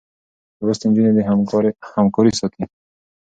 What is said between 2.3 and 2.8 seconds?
ساتي.